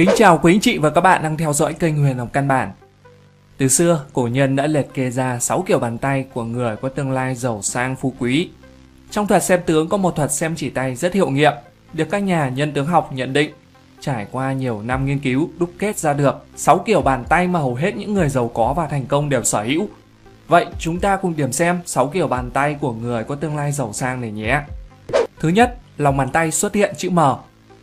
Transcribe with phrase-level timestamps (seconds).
[0.00, 2.48] Kính chào quý anh chị và các bạn đang theo dõi kênh Huyền Học Căn
[2.48, 2.72] Bản.
[3.58, 6.88] Từ xưa, cổ nhân đã liệt kê ra 6 kiểu bàn tay của người có
[6.88, 8.50] tương lai giàu sang phú quý.
[9.10, 11.52] Trong thuật xem tướng có một thuật xem chỉ tay rất hiệu nghiệm,
[11.92, 13.50] được các nhà nhân tướng học nhận định.
[14.00, 17.58] Trải qua nhiều năm nghiên cứu, đúc kết ra được 6 kiểu bàn tay mà
[17.58, 19.88] hầu hết những người giàu có và thành công đều sở hữu.
[20.48, 23.72] Vậy chúng ta cùng điểm xem 6 kiểu bàn tay của người có tương lai
[23.72, 24.60] giàu sang này nhé.
[25.40, 27.20] Thứ nhất, lòng bàn tay xuất hiện chữ M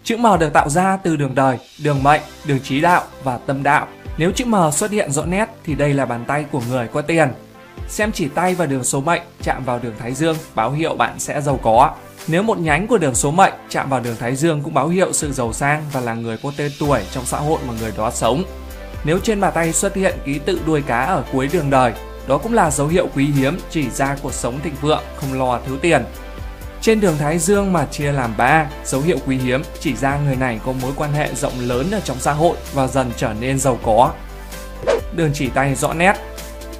[0.07, 3.63] Chữ M được tạo ra từ đường đời, đường mệnh, đường trí đạo và tâm
[3.63, 3.87] đạo.
[4.17, 7.01] Nếu chữ M xuất hiện rõ nét thì đây là bàn tay của người có
[7.01, 7.29] tiền.
[7.87, 11.19] Xem chỉ tay và đường số mệnh chạm vào đường Thái Dương báo hiệu bạn
[11.19, 11.91] sẽ giàu có.
[12.27, 15.13] Nếu một nhánh của đường số mệnh chạm vào đường Thái Dương cũng báo hiệu
[15.13, 18.11] sự giàu sang và là người có tên tuổi trong xã hội mà người đó
[18.11, 18.43] sống.
[19.03, 21.93] Nếu trên bàn tay xuất hiện ký tự đuôi cá ở cuối đường đời,
[22.27, 25.59] đó cũng là dấu hiệu quý hiếm chỉ ra cuộc sống thịnh vượng, không lo
[25.65, 26.03] thiếu tiền.
[26.87, 30.35] Trên đường Thái Dương mà chia làm ba, dấu hiệu quý hiếm chỉ ra người
[30.35, 33.59] này có mối quan hệ rộng lớn ở trong xã hội và dần trở nên
[33.59, 34.13] giàu có.
[35.15, 36.13] Đường chỉ tay rõ nét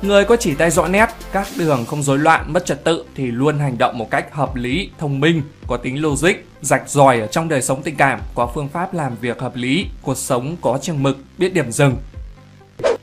[0.02, 3.32] Người có chỉ tay rõ nét, các đường không rối loạn, mất trật tự thì
[3.32, 7.28] luôn hành động một cách hợp lý, thông minh, có tính logic, rạch ròi ở
[7.28, 10.80] trong đời sống tình cảm, có phương pháp làm việc hợp lý, cuộc sống có
[10.82, 11.96] chừng mực, biết điểm dừng.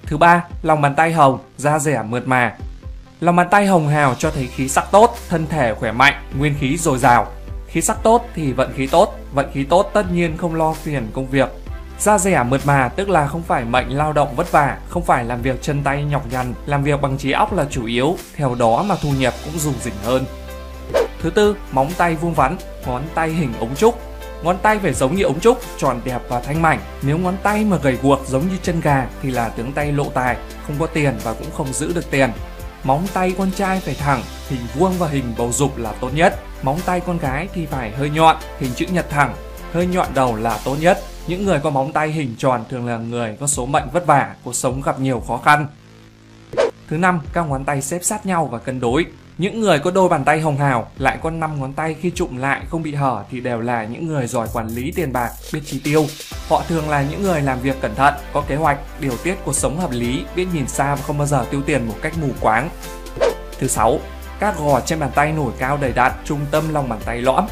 [0.03, 2.57] Thứ ba, lòng bàn tay hồng, da rẻ mượt mà,
[3.25, 6.55] Lòng bàn tay hồng hào cho thấy khí sắc tốt, thân thể khỏe mạnh, nguyên
[6.61, 7.27] khí dồi dào.
[7.69, 11.09] Khí sắc tốt thì vận khí tốt, vận khí tốt tất nhiên không lo phiền
[11.13, 11.49] công việc.
[11.99, 15.25] Da rẻ mượt mà tức là không phải mệnh lao động vất vả, không phải
[15.25, 18.55] làm việc chân tay nhọc nhằn, làm việc bằng trí óc là chủ yếu, theo
[18.55, 20.25] đó mà thu nhập cũng dùng dỉnh hơn.
[21.23, 23.99] Thứ tư, móng tay vuông vắn, ngón tay hình ống trúc.
[24.43, 26.81] Ngón tay phải giống như ống trúc, tròn đẹp và thanh mảnh.
[27.03, 30.05] Nếu ngón tay mà gầy guộc giống như chân gà thì là tướng tay lộ
[30.15, 32.31] tài, không có tiền và cũng không giữ được tiền.
[32.85, 36.39] Móng tay con trai phải thẳng, hình vuông và hình bầu dục là tốt nhất.
[36.63, 39.35] Móng tay con gái thì phải hơi nhọn, hình chữ nhật thẳng,
[39.73, 40.99] hơi nhọn đầu là tốt nhất.
[41.27, 44.35] Những người có móng tay hình tròn thường là người có số mệnh vất vả,
[44.45, 45.67] cuộc sống gặp nhiều khó khăn.
[46.89, 49.07] Thứ năm, các ngón tay xếp sát nhau và cân đối.
[49.39, 52.37] Những người có đôi bàn tay hồng hào lại có 5 ngón tay khi chụm
[52.37, 55.61] lại không bị hở thì đều là những người giỏi quản lý tiền bạc, biết
[55.67, 56.07] chi tiêu.
[56.49, 59.55] Họ thường là những người làm việc cẩn thận, có kế hoạch, điều tiết cuộc
[59.55, 62.29] sống hợp lý, biết nhìn xa và không bao giờ tiêu tiền một cách mù
[62.41, 62.71] quáng.
[63.59, 63.99] Thứ sáu,
[64.41, 67.47] các gò trên bàn tay nổi cao đầy đặn, trung tâm lòng bàn tay lõm.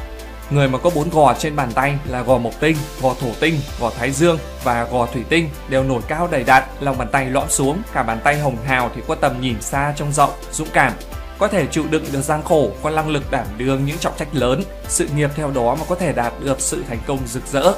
[0.50, 3.60] Người mà có bốn gò trên bàn tay là gò mộc tinh, gò thổ tinh,
[3.80, 7.26] gò thái dương và gò thủy tinh đều nổi cao đầy đặn, lòng bàn tay
[7.26, 10.68] lõm xuống, cả bàn tay hồng hào thì có tầm nhìn xa trông rộng, dũng
[10.72, 10.92] cảm,
[11.38, 14.28] có thể chịu đựng được gian khổ, có năng lực đảm đương những trọng trách
[14.32, 17.72] lớn, sự nghiệp theo đó mà có thể đạt được sự thành công rực rỡ.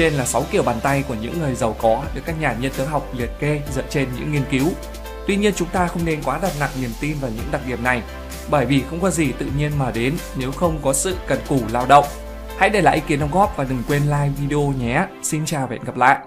[0.00, 2.72] Trên là 6 kiểu bàn tay của những người giàu có được các nhà nhân
[2.76, 4.68] tướng học liệt kê dựa trên những nghiên cứu.
[5.26, 7.84] Tuy nhiên chúng ta không nên quá đặt nặng niềm tin vào những đặc điểm
[7.84, 8.02] này,
[8.50, 11.60] bởi vì không có gì tự nhiên mà đến nếu không có sự cần cù
[11.72, 12.04] lao động.
[12.58, 15.06] Hãy để lại ý kiến đóng góp và đừng quên like video nhé.
[15.22, 16.18] Xin chào và hẹn gặp lại.